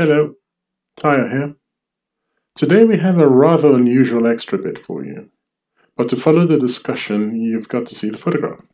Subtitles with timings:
[0.00, 0.34] Hello,
[0.96, 1.56] Tayo here.
[2.54, 5.30] Today we have a rather unusual extra bit for you.
[5.96, 8.64] But to follow the discussion, you've got to see the photograph.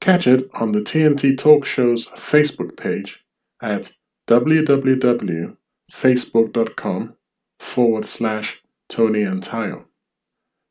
[0.00, 3.24] Catch it on the TNT Talk Show's Facebook page
[3.62, 3.92] at
[4.26, 7.16] www.facebook.com
[7.60, 9.84] forward slash Tony and Tayo.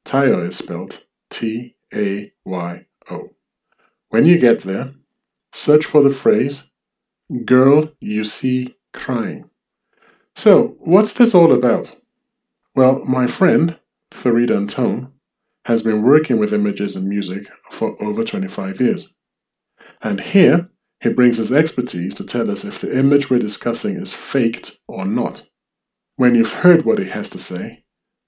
[0.06, 3.30] Tayo is spelled T A Y O.
[4.10, 4.94] When you get there,
[5.54, 6.70] search for the phrase
[7.46, 9.50] Girl You See Crying.
[10.36, 11.96] So, what's this all about?
[12.76, 13.80] Well, my friend,
[14.12, 15.14] Farid Antone,
[15.66, 19.14] has been working with images and music for over 25 years.
[20.02, 20.70] And here,
[21.02, 25.06] he brings his expertise to tell us if the image we're discussing is faked or
[25.06, 25.48] not.
[26.18, 27.84] When you've heard what he has to say,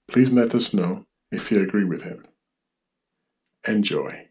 [0.08, 2.26] please let us know if you agree with him.
[3.66, 4.27] Enjoy.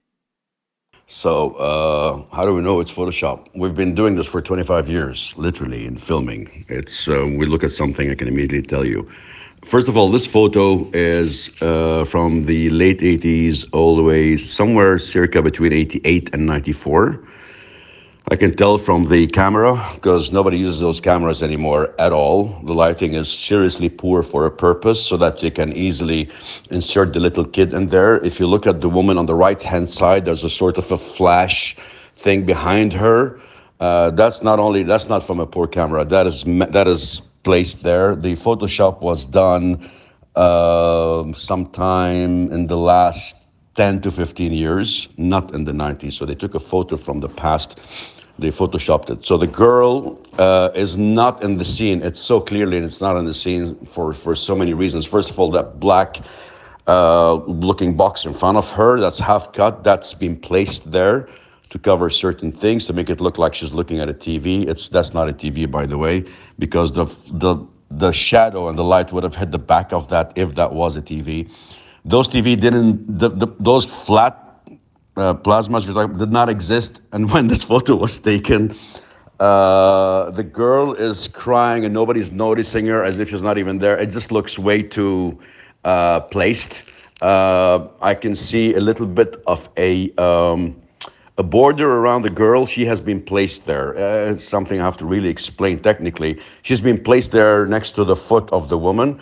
[1.09, 3.47] So, uh, how do we know it's Photoshop?
[3.55, 6.65] We've been doing this for 25 years, literally, in filming.
[6.67, 9.09] It's uh, we look at something, I can immediately tell you.
[9.63, 14.99] First of all, this photo is uh, from the late 80s, all the way somewhere
[14.99, 17.23] circa between 88 and 94.
[18.29, 22.59] I can tell from the camera because nobody uses those cameras anymore at all.
[22.65, 26.27] The lighting is seriously poor for a purpose so that you can easily
[26.69, 28.17] insert the little kid in there.
[28.25, 30.91] If you look at the woman on the right hand side, there's a sort of
[30.91, 31.77] a flash
[32.17, 33.39] thing behind her.
[33.79, 36.03] Uh, that's not only that's not from a poor camera.
[36.03, 38.13] That is that is placed there.
[38.13, 39.89] The Photoshop was done
[40.35, 43.46] uh, sometime in the last
[43.77, 46.13] 10 to 15 years, not in the 90s.
[46.13, 47.79] So they took a photo from the past
[48.39, 49.25] they photoshopped it.
[49.25, 52.03] So the girl uh, is not in the scene.
[52.03, 55.05] It's so clearly and it's not in the scene for, for so many reasons.
[55.05, 56.19] First of all, that black
[56.87, 61.29] uh, looking box in front of her that's half cut, that's been placed there
[61.69, 64.67] to cover certain things to make it look like she's looking at a TV.
[64.67, 66.23] It's that's not a TV, by the way,
[66.59, 67.57] because the the
[67.89, 70.95] the shadow and the light would have hit the back of that if that was
[70.95, 71.49] a TV.
[72.07, 73.19] Those TV didn't.
[73.19, 74.61] The, the, those flat
[75.17, 75.85] uh, plasmas
[76.17, 77.01] did not exist.
[77.11, 78.75] And when this photo was taken,
[79.41, 83.97] uh, the girl is crying and nobody's noticing her as if she's not even there.
[83.97, 85.37] It just looks way too
[85.83, 86.83] uh, placed.
[87.21, 90.81] Uh, I can see a little bit of a um,
[91.37, 92.65] a border around the girl.
[92.65, 93.95] She has been placed there.
[93.97, 96.39] Uh, it's something I have to really explain technically.
[96.61, 99.19] She's been placed there next to the foot of the woman.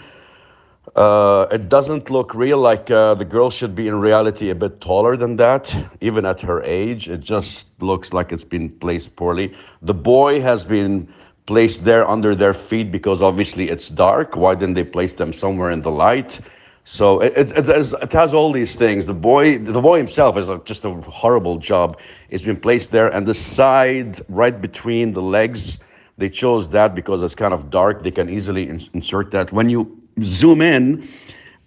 [0.96, 4.80] Uh, it doesn't look real like uh, the girl should be in reality a bit
[4.80, 7.10] taller than that, even at her age.
[7.10, 9.54] It just looks like it's been placed poorly.
[9.82, 11.14] The boy has been
[11.48, 14.38] placed there under their feet because obviously it's dark.
[14.38, 16.40] Why didn't they place them somewhere in the light?
[16.86, 19.06] So it, it, it, has, it has all these things.
[19.06, 22.00] The boy, the boy himself is just a horrible job.
[22.30, 25.78] It's been placed there, and the side right between the legs,
[26.18, 28.02] they chose that because it's kind of dark.
[28.02, 29.52] They can easily in, insert that.
[29.52, 31.08] When you zoom in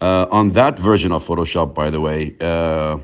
[0.00, 2.98] uh, on that version of Photoshop, by the way, uh,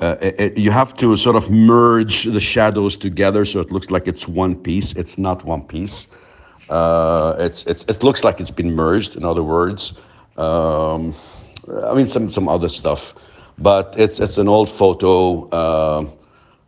[0.00, 4.06] uh, it, you have to sort of merge the shadows together so it looks like
[4.06, 4.92] it's one piece.
[4.92, 6.08] It's not one piece.
[6.68, 9.94] Uh, it's, it's, it looks like it's been merged, in other words.
[10.36, 11.14] Um,
[11.84, 13.14] I mean, some, some other stuff.
[13.58, 15.48] But it's, it's an old photo.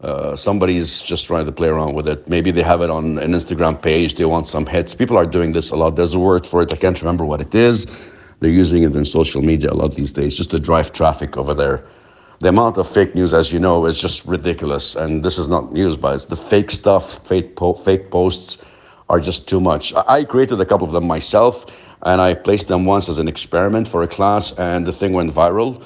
[0.01, 2.29] Uh, somebody's just trying to play around with it.
[2.29, 4.15] Maybe they have it on an Instagram page.
[4.15, 4.95] They want some hits.
[4.95, 5.97] People are doing this a lot.
[5.97, 6.73] There's a word for it.
[6.73, 7.87] I can't remember what it is.
[8.39, 11.53] They're using it in social media a lot these days just to drive traffic over
[11.53, 11.85] there.
[12.41, 14.95] The amount of fake news, as you know, is just ridiculous.
[14.95, 18.59] And this is not news, but it's the fake stuff, fake, po- fake posts
[19.09, 19.93] are just too much.
[19.95, 21.67] I created a couple of them myself,
[22.03, 25.35] and I placed them once as an experiment for a class, and the thing went
[25.35, 25.83] viral.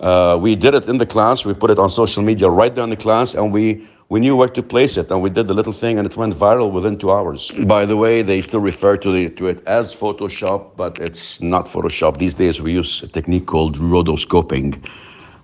[0.00, 1.44] Uh, we did it in the class.
[1.44, 4.36] We put it on social media right there in the class, and we we knew
[4.36, 6.96] where to place it, and we did the little thing, and it went viral within
[6.96, 7.50] two hours.
[7.64, 11.66] By the way, they still refer to, the, to it as Photoshop, but it's not
[11.66, 12.18] Photoshop.
[12.18, 14.78] These days, we use a technique called rotoscoping.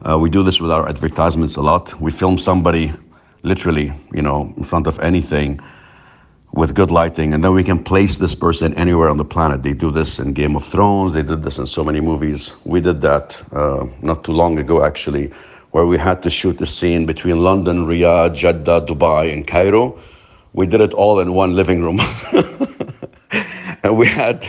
[0.09, 2.01] Uh, we do this with our advertisements a lot.
[2.01, 2.93] We film somebody,
[3.43, 5.59] literally, you know, in front of anything
[6.53, 9.63] with good lighting, and then we can place this person anywhere on the planet.
[9.63, 12.53] They do this in Game of Thrones, they did this in so many movies.
[12.65, 15.33] We did that uh, not too long ago, actually,
[15.71, 19.99] where we had to shoot a scene between London, Riyadh, Jeddah, Dubai, and Cairo.
[20.53, 22.01] We did it all in one living room.
[23.83, 24.47] and we had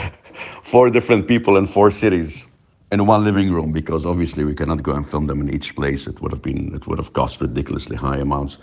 [0.63, 2.47] four different people in four cities
[2.91, 6.05] in one living room because obviously we cannot go and film them in each place.
[6.05, 8.57] It would have been it would have cost ridiculously high amounts.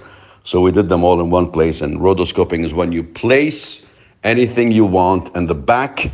[0.44, 1.80] So we did them all in one place.
[1.80, 3.86] And rotoscoping is when you place
[4.24, 6.10] anything you want in the back,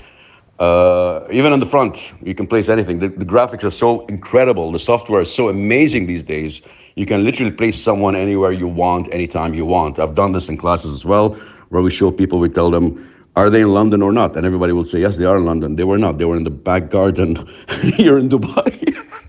[0.59, 2.99] uh, even in the front, you can place anything.
[2.99, 4.73] The, the, graphics are so incredible.
[4.73, 6.63] The software is so amazing these days.
[6.95, 9.99] You can literally place someone anywhere you want, anytime you want.
[9.99, 11.35] I've done this in classes as well,
[11.69, 13.07] where we show people, we tell them,
[13.37, 14.35] are they in London or not?
[14.35, 15.77] And everybody will say, yes, they are in London.
[15.77, 16.17] They were not.
[16.17, 17.37] They were in the back garden
[17.83, 18.97] here in Dubai.